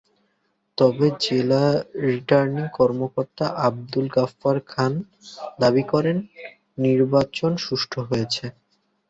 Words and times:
তবে 0.77 1.07
জেলা 1.23 1.63
রিটার্নিং 2.07 2.65
কর্মকর্তা 2.77 3.45
আবদুল 3.67 4.05
গাফফার 4.15 4.57
খান 4.67 4.93
দাবি 5.59 5.83
করেন, 5.91 6.17
নির্বাচন 6.77 7.51
সুষ্ঠু 7.65 7.99
হয়েছে। 8.09 8.45